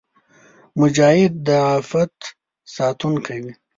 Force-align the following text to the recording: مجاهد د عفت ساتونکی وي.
مجاهد 0.79 1.33
د 1.45 1.47
عفت 1.71 2.15
ساتونکی 2.75 3.37
وي. 3.43 3.53